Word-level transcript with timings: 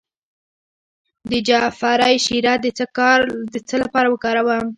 د 1.29 1.31
جعفری 1.47 2.15
شیره 2.25 2.53
د 3.53 3.55
څه 3.67 3.75
لپاره 3.83 4.07
وکاروم؟ 4.09 4.67